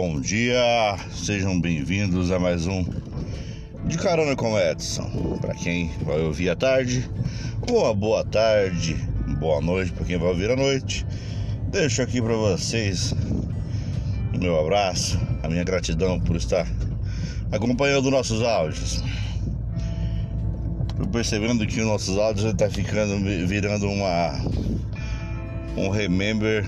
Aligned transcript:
bom 0.00 0.20
dia, 0.20 0.96
sejam 1.12 1.60
bem-vindos 1.60 2.30
a 2.30 2.38
mais 2.38 2.68
um 2.68 2.84
De 3.84 3.98
Carona 3.98 4.36
com 4.36 4.56
Edson. 4.56 5.38
Para 5.40 5.56
quem 5.56 5.90
vai 6.02 6.20
ouvir 6.20 6.50
à 6.50 6.54
tarde, 6.54 7.10
uma 7.68 7.92
boa 7.92 8.24
tarde, 8.24 8.94
boa 9.40 9.60
noite 9.60 9.90
para 9.90 10.04
quem 10.04 10.16
vai 10.16 10.28
ouvir 10.28 10.52
à 10.52 10.54
noite. 10.54 11.04
Deixo 11.72 12.00
aqui 12.00 12.22
para 12.22 12.32
vocês 12.32 13.12
o 14.32 14.38
meu 14.38 14.60
abraço, 14.60 15.18
a 15.42 15.48
minha 15.48 15.64
gratidão 15.64 16.20
por 16.20 16.36
estar 16.36 16.64
acompanhando 17.50 18.08
nossos 18.08 18.40
áudios. 18.40 19.02
Tô 20.96 21.08
percebendo 21.08 21.66
que 21.66 21.80
os 21.80 21.86
nossos 21.88 22.16
áudios 22.16 22.52
está 22.52 22.70
ficando 22.70 23.18
virando 23.48 23.88
uma 23.90 24.32
um 25.78 25.90
remember, 25.90 26.64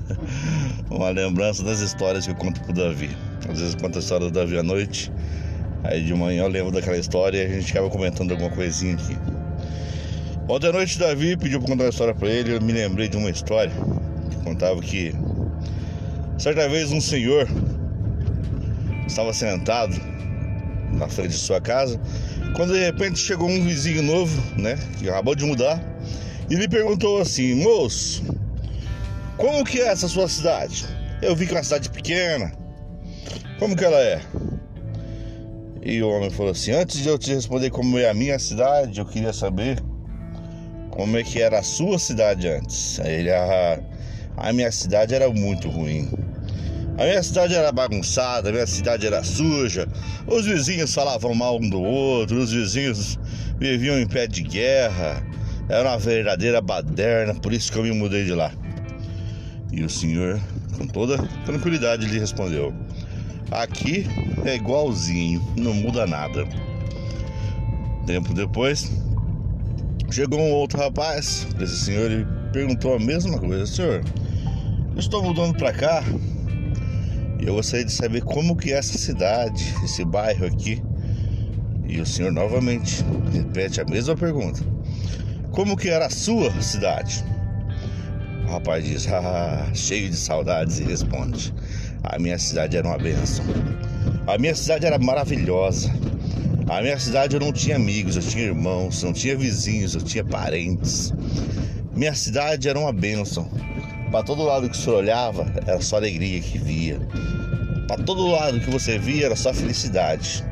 uma 0.90 1.10
lembrança 1.10 1.62
das 1.62 1.80
histórias 1.80 2.26
que 2.26 2.32
eu 2.32 2.36
conto 2.36 2.60
pro 2.60 2.72
Davi. 2.72 3.10
Às 3.48 3.58
vezes 3.58 3.74
eu 3.74 3.80
conto 3.80 3.98
a 3.98 4.00
história 4.00 4.26
do 4.26 4.32
Davi 4.32 4.58
à 4.58 4.62
noite, 4.62 5.12
aí 5.84 6.04
de 6.04 6.14
manhã 6.14 6.44
eu 6.44 6.48
lembro 6.48 6.70
daquela 6.70 6.96
história 6.96 7.38
e 7.38 7.46
a 7.46 7.48
gente 7.60 7.70
acaba 7.72 7.90
comentando 7.90 8.32
alguma 8.32 8.50
coisinha 8.50 8.94
aqui. 8.94 9.16
Ontem 10.48 10.68
à 10.68 10.72
noite 10.72 10.96
o 10.96 10.98
Davi 10.98 11.36
pediu 11.36 11.60
pra 11.60 11.68
contar 11.70 11.84
uma 11.84 11.90
história 11.90 12.14
pra 12.14 12.28
ele, 12.28 12.54
eu 12.54 12.60
me 12.60 12.72
lembrei 12.72 13.08
de 13.08 13.16
uma 13.16 13.30
história 13.30 13.72
que 14.30 14.36
contava 14.44 14.80
que 14.80 15.14
certa 16.36 16.68
vez 16.68 16.90
um 16.92 17.00
senhor 17.00 17.48
estava 19.06 19.32
sentado 19.32 19.96
na 20.92 21.08
frente 21.08 21.30
de 21.30 21.38
sua 21.38 21.60
casa, 21.60 22.00
quando 22.54 22.72
de 22.72 22.80
repente 22.84 23.18
chegou 23.18 23.48
um 23.48 23.64
vizinho 23.64 24.02
novo, 24.02 24.40
né, 24.60 24.78
que 24.98 25.08
acabou 25.08 25.34
de 25.34 25.44
mudar, 25.44 25.82
e 26.50 26.54
lhe 26.54 26.68
perguntou 26.68 27.20
assim: 27.20 27.54
"Moço, 27.54 28.22
como 29.42 29.64
que 29.64 29.80
é 29.80 29.88
essa 29.88 30.06
sua 30.06 30.28
cidade? 30.28 30.86
Eu 31.20 31.34
vi 31.34 31.48
que 31.48 31.52
é 31.52 31.56
uma 31.56 31.64
cidade 31.64 31.90
pequena. 31.90 32.52
Como 33.58 33.74
que 33.74 33.84
ela 33.84 33.98
é? 33.98 34.22
E 35.82 36.00
o 36.00 36.08
homem 36.08 36.30
falou 36.30 36.52
assim: 36.52 36.70
Antes 36.70 37.02
de 37.02 37.08
eu 37.08 37.18
te 37.18 37.34
responder 37.34 37.68
como 37.70 37.98
é 37.98 38.08
a 38.08 38.14
minha 38.14 38.38
cidade, 38.38 39.00
eu 39.00 39.04
queria 39.04 39.32
saber 39.32 39.82
como 40.90 41.16
é 41.16 41.24
que 41.24 41.42
era 41.42 41.58
a 41.58 41.62
sua 41.64 41.98
cidade 41.98 42.46
antes. 42.46 43.00
Aí 43.00 43.14
ele, 43.14 43.32
ah, 43.32 43.80
a 44.36 44.52
minha 44.52 44.70
cidade 44.70 45.12
era 45.12 45.28
muito 45.28 45.68
ruim. 45.68 46.08
A 46.96 47.02
minha 47.02 47.22
cidade 47.24 47.52
era 47.52 47.72
bagunçada, 47.72 48.50
a 48.50 48.52
minha 48.52 48.66
cidade 48.66 49.08
era 49.08 49.24
suja, 49.24 49.88
os 50.24 50.46
vizinhos 50.46 50.94
falavam 50.94 51.34
mal 51.34 51.56
um 51.56 51.68
do 51.68 51.82
outro, 51.82 52.38
os 52.38 52.52
vizinhos 52.52 53.18
viviam 53.58 53.98
em 53.98 54.06
pé 54.06 54.28
de 54.28 54.42
guerra, 54.42 55.26
era 55.68 55.88
uma 55.88 55.98
verdadeira 55.98 56.60
baderna, 56.60 57.34
por 57.34 57.52
isso 57.52 57.72
que 57.72 57.78
eu 57.78 57.82
me 57.82 57.90
mudei 57.90 58.24
de 58.24 58.34
lá. 58.34 58.52
E 59.72 59.82
o 59.82 59.88
senhor, 59.88 60.38
com 60.76 60.86
toda 60.86 61.16
tranquilidade, 61.46 62.06
lhe 62.06 62.18
respondeu: 62.18 62.74
Aqui 63.50 64.06
é 64.44 64.54
igualzinho, 64.54 65.42
não 65.56 65.72
muda 65.72 66.06
nada. 66.06 66.46
Tempo 68.06 68.34
depois, 68.34 68.90
chegou 70.10 70.38
um 70.38 70.52
outro 70.52 70.78
rapaz 70.78 71.46
esse 71.58 71.84
senhor 71.84 72.10
e 72.10 72.26
perguntou 72.52 72.94
a 72.94 72.98
mesma 72.98 73.38
coisa: 73.38 73.66
Senhor, 73.66 74.04
eu 74.92 74.98
estou 74.98 75.22
mudando 75.22 75.56
para 75.56 75.72
cá 75.72 76.04
e 77.40 77.46
eu 77.46 77.54
gostaria 77.54 77.86
de 77.86 77.92
saber 77.92 78.22
como 78.22 78.54
que 78.54 78.72
é 78.72 78.78
essa 78.78 78.98
cidade, 78.98 79.74
esse 79.82 80.04
bairro 80.04 80.46
aqui. 80.46 80.82
E 81.88 82.00
o 82.00 82.06
senhor 82.06 82.30
novamente 82.30 83.04
repete 83.32 83.80
a 83.80 83.84
mesma 83.84 84.14
pergunta: 84.14 84.60
Como 85.50 85.76
que 85.76 85.88
era 85.88 86.06
a 86.06 86.10
sua 86.10 86.50
cidade? 86.60 87.24
O 88.52 88.56
rapaz 88.56 88.84
diz, 88.84 89.08
ah, 89.10 89.66
cheio 89.72 90.10
de 90.10 90.16
saudades, 90.16 90.78
e 90.78 90.84
responde: 90.84 91.54
A 92.04 92.18
minha 92.18 92.38
cidade 92.38 92.76
era 92.76 92.86
uma 92.86 92.98
benção. 92.98 93.46
A 94.26 94.36
minha 94.36 94.54
cidade 94.54 94.84
era 94.84 94.98
maravilhosa. 94.98 95.90
A 96.68 96.82
minha 96.82 96.98
cidade 96.98 97.34
eu 97.34 97.40
não 97.40 97.50
tinha 97.50 97.76
amigos, 97.76 98.14
eu 98.14 98.20
tinha 98.20 98.44
irmãos, 98.44 99.02
não 99.02 99.14
tinha 99.14 99.34
vizinhos, 99.34 99.94
eu 99.94 100.02
tinha 100.02 100.22
parentes. 100.22 101.14
Minha 101.96 102.14
cidade 102.14 102.68
era 102.68 102.78
uma 102.78 102.92
bênção. 102.92 103.48
Para 104.10 104.22
todo 104.22 104.42
lado 104.42 104.68
que 104.68 104.76
você 104.76 104.90
olhava, 104.90 105.50
era 105.66 105.80
só 105.80 105.96
alegria 105.96 106.38
que 106.42 106.58
via. 106.58 107.00
Para 107.88 108.02
todo 108.02 108.26
lado 108.26 108.60
que 108.60 108.70
você 108.70 108.98
via, 108.98 109.24
era 109.24 109.36
só 109.36 109.54
felicidade. 109.54 110.44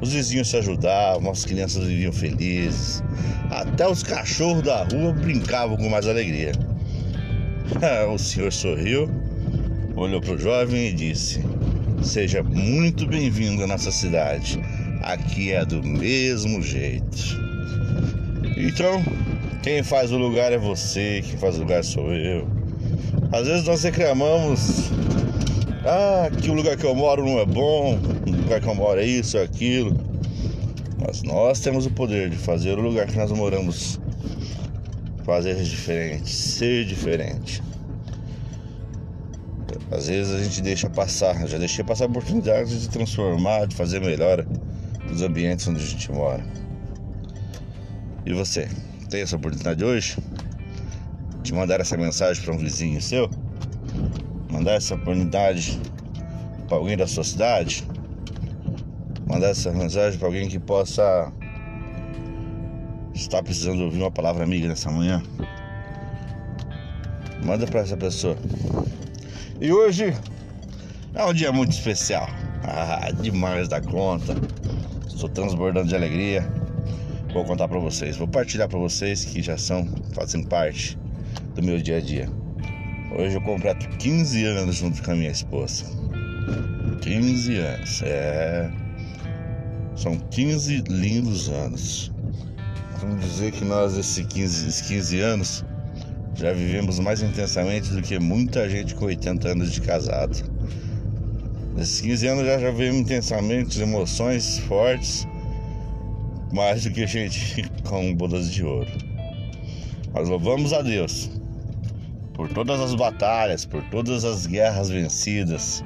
Os 0.00 0.10
vizinhos 0.10 0.48
se 0.48 0.56
ajudavam, 0.56 1.30
as 1.30 1.44
crianças 1.44 1.84
viviam 1.84 2.14
felizes. 2.14 3.02
Até 3.50 3.86
os 3.86 4.02
cachorros 4.02 4.62
da 4.62 4.84
rua 4.84 5.12
brincavam 5.12 5.76
com 5.76 5.90
mais 5.90 6.08
alegria. 6.08 6.52
o 8.12 8.18
senhor 8.18 8.52
sorriu, 8.52 9.08
olhou 9.96 10.20
para 10.20 10.34
o 10.34 10.38
jovem 10.38 10.88
e 10.88 10.92
disse: 10.92 11.40
Seja 12.02 12.42
muito 12.42 13.06
bem-vindo 13.06 13.62
à 13.62 13.66
nossa 13.66 13.90
cidade. 13.90 14.60
Aqui 15.02 15.52
é 15.52 15.64
do 15.64 15.82
mesmo 15.82 16.62
jeito. 16.62 17.40
Então, 18.56 19.02
quem 19.62 19.82
faz 19.82 20.12
o 20.12 20.18
lugar 20.18 20.52
é 20.52 20.58
você, 20.58 21.22
quem 21.24 21.38
faz 21.38 21.56
o 21.56 21.60
lugar 21.60 21.84
sou 21.84 22.12
eu. 22.12 22.46
Às 23.32 23.46
vezes 23.46 23.64
nós 23.64 23.82
reclamamos: 23.82 24.90
Ah, 25.84 26.30
que 26.40 26.50
o 26.50 26.54
lugar 26.54 26.76
que 26.76 26.84
eu 26.84 26.94
moro 26.94 27.24
não 27.24 27.38
é 27.38 27.46
bom, 27.46 27.98
o 28.26 28.30
lugar 28.30 28.60
que 28.60 28.68
eu 28.68 28.74
moro 28.74 29.00
é 29.00 29.06
isso, 29.06 29.36
é 29.38 29.42
aquilo. 29.42 29.96
Mas 31.04 31.22
nós 31.22 31.60
temos 31.60 31.86
o 31.86 31.90
poder 31.90 32.30
de 32.30 32.36
fazer 32.36 32.78
o 32.78 32.82
lugar 32.82 33.06
que 33.06 33.16
nós 33.16 33.32
moramos 33.32 33.98
fazer 35.24 35.54
diferente, 35.62 36.30
ser 36.30 36.84
diferente. 36.84 37.62
Às 39.90 40.08
vezes 40.08 40.34
a 40.34 40.42
gente 40.42 40.62
deixa 40.62 40.88
passar, 40.88 41.46
já 41.46 41.58
deixei 41.58 41.84
passar 41.84 42.06
oportunidades 42.06 42.80
de 42.80 42.88
transformar, 42.88 43.66
de 43.66 43.76
fazer 43.76 44.00
melhor 44.00 44.46
os 45.10 45.22
ambientes 45.22 45.68
onde 45.68 45.82
a 45.82 45.86
gente 45.86 46.10
mora. 46.10 46.42
E 48.24 48.32
você, 48.32 48.68
tem 49.10 49.20
essa 49.20 49.36
oportunidade 49.36 49.84
hoje? 49.84 50.16
De 51.42 51.52
mandar 51.52 51.80
essa 51.80 51.96
mensagem 51.96 52.42
para 52.42 52.54
um 52.54 52.58
vizinho 52.58 53.00
seu? 53.02 53.28
Mandar 54.50 54.72
essa 54.72 54.94
oportunidade 54.94 55.78
para 56.66 56.78
alguém 56.78 56.96
da 56.96 57.06
sua 57.06 57.24
cidade? 57.24 57.86
Mandar 59.26 59.48
essa 59.48 59.70
mensagem 59.72 60.18
para 60.18 60.28
alguém 60.28 60.48
que 60.48 60.58
possa 60.58 61.30
está 63.14 63.42
precisando 63.42 63.84
ouvir 63.84 63.98
uma 64.00 64.10
palavra 64.10 64.44
amiga 64.44 64.68
nessa 64.68 64.90
manhã, 64.90 65.22
manda 67.44 67.66
para 67.66 67.80
essa 67.80 67.96
pessoa. 67.96 68.36
E 69.60 69.72
hoje 69.72 70.14
é 71.14 71.24
um 71.24 71.32
dia 71.32 71.52
muito 71.52 71.72
especial. 71.72 72.28
Ah, 72.64 73.10
demais 73.20 73.68
da 73.68 73.80
conta. 73.80 74.34
Estou 75.06 75.28
transbordando 75.28 75.88
de 75.88 75.94
alegria. 75.94 76.46
Vou 77.32 77.44
contar 77.44 77.66
para 77.66 77.78
vocês, 77.78 78.16
vou 78.16 78.28
partilhar 78.28 78.68
para 78.68 78.78
vocês 78.78 79.24
que 79.24 79.40
já 79.40 79.56
são, 79.56 79.88
fazem 80.12 80.44
parte 80.44 80.98
do 81.54 81.62
meu 81.62 81.80
dia 81.80 81.96
a 81.96 82.00
dia. 82.00 82.28
Hoje 83.16 83.36
eu 83.36 83.40
completo 83.40 83.88
15 83.96 84.44
anos 84.44 84.76
junto 84.76 85.02
com 85.02 85.12
a 85.12 85.14
minha 85.14 85.30
esposa. 85.30 85.84
15 87.00 87.56
anos, 87.56 88.02
é. 88.02 88.70
São 89.96 90.18
15 90.18 90.84
lindos 90.88 91.48
anos. 91.48 92.11
Vamos 93.02 93.24
dizer 93.24 93.50
que 93.50 93.64
nós, 93.64 93.96
esses 93.96 94.24
15, 94.24 94.68
esses 94.68 94.80
15 94.82 95.20
anos, 95.20 95.64
já 96.36 96.52
vivemos 96.52 97.00
mais 97.00 97.20
intensamente 97.20 97.90
do 97.90 98.00
que 98.00 98.16
muita 98.20 98.70
gente 98.70 98.94
com 98.94 99.06
80 99.06 99.48
anos 99.48 99.72
de 99.72 99.80
casado. 99.80 100.48
Nesses 101.74 102.00
15 102.00 102.26
anos 102.28 102.46
já, 102.46 102.60
já 102.60 102.70
vivemos 102.70 103.00
intensamente 103.00 103.82
emoções 103.82 104.60
fortes, 104.60 105.26
mais 106.52 106.84
do 106.84 106.92
que 106.92 107.04
gente 107.04 107.68
com 107.82 108.14
bodas 108.14 108.52
de 108.52 108.62
ouro. 108.62 108.92
Mas 110.14 110.28
louvamos 110.28 110.72
a 110.72 110.80
Deus 110.80 111.28
por 112.34 112.48
todas 112.50 112.80
as 112.80 112.94
batalhas, 112.94 113.64
por 113.64 113.82
todas 113.90 114.24
as 114.24 114.46
guerras 114.46 114.90
vencidas, 114.90 115.84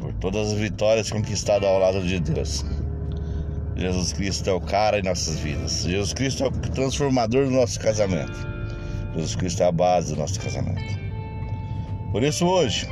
por 0.00 0.12
todas 0.14 0.52
as 0.52 0.58
vitórias 0.60 1.10
conquistadas 1.10 1.68
ao 1.68 1.80
lado 1.80 2.00
de 2.06 2.20
Deus. 2.20 2.64
Jesus 3.78 4.12
Cristo 4.12 4.50
é 4.50 4.52
o 4.52 4.60
cara 4.60 4.98
em 4.98 5.02
nossas 5.02 5.38
vidas. 5.38 5.84
Jesus 5.84 6.12
Cristo 6.12 6.42
é 6.42 6.48
o 6.48 6.50
transformador 6.50 7.44
do 7.44 7.52
nosso 7.52 7.78
casamento. 7.78 8.36
Jesus 9.14 9.36
Cristo 9.36 9.62
é 9.62 9.66
a 9.66 9.72
base 9.72 10.14
do 10.14 10.20
nosso 10.20 10.40
casamento. 10.40 10.98
Por 12.10 12.24
isso 12.24 12.44
hoje, 12.44 12.88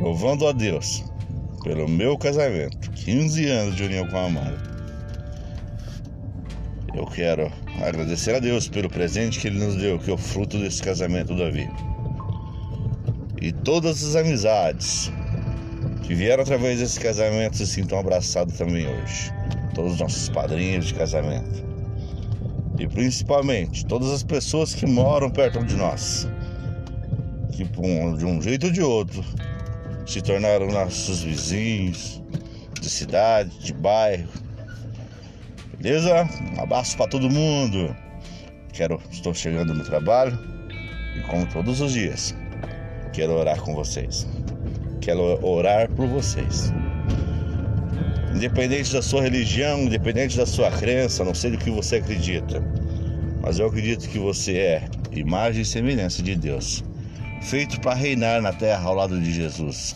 louvando 0.00 0.48
a 0.48 0.52
Deus 0.52 1.04
pelo 1.62 1.88
meu 1.88 2.18
casamento, 2.18 2.90
15 2.90 3.48
anos 3.48 3.76
de 3.76 3.84
união 3.84 4.08
com 4.08 4.16
a 4.16 4.24
Amanda, 4.24 4.74
eu 6.92 7.06
quero 7.06 7.50
agradecer 7.80 8.34
a 8.34 8.40
Deus 8.40 8.68
pelo 8.68 8.90
presente 8.90 9.38
que 9.38 9.46
Ele 9.46 9.64
nos 9.64 9.76
deu, 9.76 9.98
que 10.00 10.10
é 10.10 10.14
o 10.14 10.18
fruto 10.18 10.58
desse 10.58 10.82
casamento, 10.82 11.36
Davi. 11.36 11.70
E 13.40 13.52
todas 13.52 14.02
as 14.02 14.16
amizades 14.16 15.12
que 16.06 16.14
vieram 16.14 16.42
através 16.42 16.80
desse 16.80 17.00
casamento 17.00 17.56
se 17.56 17.66
sintam 17.66 17.98
abraçados 17.98 18.56
também 18.58 18.86
hoje. 18.86 19.32
Todos 19.74 19.94
os 19.94 20.00
nossos 20.00 20.28
padrinhos 20.28 20.86
de 20.86 20.94
casamento. 20.94 21.64
E 22.78 22.86
principalmente 22.86 23.86
todas 23.86 24.10
as 24.10 24.22
pessoas 24.22 24.74
que 24.74 24.86
moram 24.86 25.30
perto 25.30 25.64
de 25.64 25.76
nós. 25.76 26.28
Que 27.52 27.64
de 27.64 28.24
um 28.24 28.42
jeito 28.42 28.66
ou 28.66 28.72
de 28.72 28.82
outro 28.82 29.24
se 30.06 30.20
tornaram 30.20 30.66
nossos 30.66 31.22
vizinhos 31.22 32.22
de 32.80 32.90
cidade, 32.90 33.58
de 33.60 33.72
bairro. 33.72 34.28
Beleza? 35.78 36.28
Um 36.54 36.60
abraço 36.60 36.96
para 36.98 37.08
todo 37.08 37.30
mundo. 37.30 37.96
Quero, 38.72 39.00
estou 39.10 39.32
chegando 39.32 39.72
no 39.72 39.84
trabalho 39.84 40.38
e 41.16 41.20
como 41.28 41.46
todos 41.46 41.80
os 41.80 41.92
dias, 41.92 42.34
quero 43.12 43.32
orar 43.32 43.60
com 43.60 43.74
vocês. 43.74 44.26
Quero 45.04 45.38
orar 45.46 45.90
por 45.90 46.06
vocês. 46.06 46.72
Independente 48.34 48.90
da 48.90 49.02
sua 49.02 49.20
religião, 49.20 49.82
independente 49.82 50.34
da 50.34 50.46
sua 50.46 50.70
crença, 50.70 51.22
não 51.22 51.34
sei 51.34 51.50
do 51.50 51.58
que 51.58 51.70
você 51.70 51.96
acredita, 51.96 52.62
mas 53.42 53.58
eu 53.58 53.66
acredito 53.66 54.08
que 54.08 54.18
você 54.18 54.56
é 54.56 54.88
imagem 55.12 55.60
e 55.60 55.66
semelhança 55.66 56.22
de 56.22 56.34
Deus, 56.34 56.82
feito 57.42 57.78
para 57.82 57.94
reinar 57.94 58.40
na 58.40 58.54
terra 58.54 58.88
ao 58.88 58.94
lado 58.94 59.20
de 59.20 59.30
Jesus. 59.30 59.94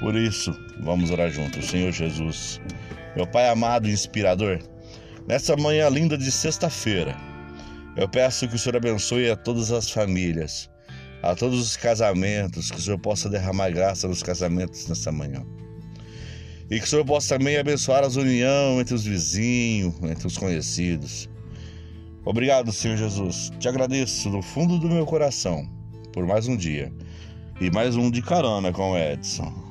Por 0.00 0.16
isso, 0.16 0.50
vamos 0.80 1.10
orar 1.10 1.30
juntos, 1.30 1.66
Senhor 1.66 1.92
Jesus, 1.92 2.58
meu 3.14 3.26
Pai 3.26 3.50
amado 3.50 3.86
e 3.86 3.92
inspirador, 3.92 4.60
nessa 5.28 5.54
manhã 5.58 5.90
linda 5.90 6.16
de 6.16 6.32
sexta-feira, 6.32 7.14
eu 7.96 8.08
peço 8.08 8.48
que 8.48 8.56
o 8.56 8.58
Senhor 8.58 8.76
abençoe 8.76 9.30
a 9.30 9.36
todas 9.36 9.70
as 9.70 9.90
famílias, 9.90 10.70
a 11.22 11.34
todos 11.34 11.60
os 11.60 11.76
casamentos, 11.76 12.70
que 12.70 12.78
o 12.78 12.82
Senhor 12.82 12.98
possa 12.98 13.28
derramar 13.28 13.70
graça 13.70 14.06
nos 14.08 14.22
casamentos 14.22 14.86
nessa 14.86 15.10
manhã. 15.10 15.44
E 16.70 16.78
que 16.78 16.84
o 16.84 16.88
Senhor 16.88 17.04
possa 17.04 17.38
também 17.38 17.56
abençoar 17.56 18.04
as 18.04 18.16
união 18.16 18.80
entre 18.80 18.94
os 18.94 19.04
vizinhos, 19.04 19.94
entre 20.02 20.26
os 20.26 20.36
conhecidos. 20.36 21.28
Obrigado, 22.24 22.72
Senhor 22.72 22.96
Jesus. 22.96 23.52
Te 23.60 23.68
agradeço 23.68 24.28
do 24.30 24.42
fundo 24.42 24.78
do 24.78 24.88
meu 24.88 25.06
coração 25.06 25.68
por 26.12 26.26
mais 26.26 26.48
um 26.48 26.56
dia 26.56 26.92
e 27.60 27.70
mais 27.70 27.94
um 27.94 28.10
de 28.10 28.20
carona 28.20 28.72
com 28.72 28.92
o 28.92 28.98
Edson. 28.98 29.65